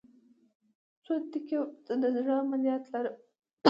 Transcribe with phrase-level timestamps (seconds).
[1.03, 3.15] څو دقیقې وروسته د زړه عملیات لرم